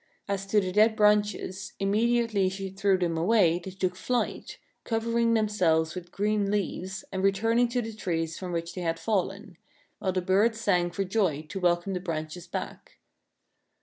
As 0.27 0.47
to 0.47 0.59
the 0.59 0.71
dead 0.71 0.95
branches, 0.95 1.73
immediately 1.79 2.49
she 2.49 2.69
threw 2.71 2.97
them 2.97 3.19
away 3.19 3.59
they, 3.63 3.69
took 3.69 3.95
flight, 3.95 4.57
covering 4.83 5.35
themselves 5.35 5.93
with 5.93 6.11
green 6.11 6.49
leaves, 6.49 7.05
and 7.11 7.21
returning 7.23 7.67
to 7.67 7.83
the 7.83 7.93
trees 7.93 8.39
from 8.39 8.51
which 8.51 8.73
they 8.73 8.81
had 8.81 8.97
fallen; 8.99 9.57
while 9.99 10.11
the 10.11 10.19
birds 10.19 10.59
sang 10.59 10.89
for 10.89 11.03
joy 11.03 11.43
to 11.49 11.59
welcome 11.59 11.93
the 11.93 11.99
branches 11.99 12.47
back. 12.47 12.93